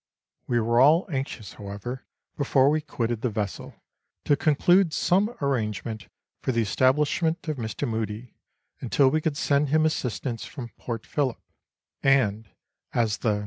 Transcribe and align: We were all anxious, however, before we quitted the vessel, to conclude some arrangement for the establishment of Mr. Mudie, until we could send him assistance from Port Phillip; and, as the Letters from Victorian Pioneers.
We 0.47 0.59
were 0.59 0.81
all 0.81 1.05
anxious, 1.11 1.53
however, 1.53 2.07
before 2.35 2.71
we 2.71 2.81
quitted 2.81 3.21
the 3.21 3.29
vessel, 3.29 3.75
to 4.25 4.35
conclude 4.35 4.93
some 4.93 5.29
arrangement 5.43 6.07
for 6.41 6.51
the 6.51 6.63
establishment 6.63 7.47
of 7.47 7.57
Mr. 7.57 7.87
Mudie, 7.87 8.33
until 8.79 9.09
we 9.09 9.21
could 9.21 9.37
send 9.37 9.69
him 9.69 9.85
assistance 9.85 10.43
from 10.43 10.69
Port 10.69 11.05
Phillip; 11.05 11.37
and, 12.01 12.47
as 12.47 12.49
the 12.49 12.49
Letters 12.49 12.49
from 12.51 12.99
Victorian 13.19 13.33
Pioneers. 13.33 13.39